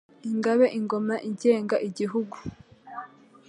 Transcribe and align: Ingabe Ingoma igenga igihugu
Ingabe 0.29 0.65
Ingoma 0.77 1.15
igenga 1.29 1.75
igihugu 1.87 2.35